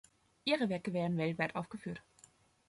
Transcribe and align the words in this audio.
Ihre 0.45 0.67
Werke 0.69 0.93
werden 0.93 1.15
weltweit 1.19 1.55
aufgeführt. 1.55 2.01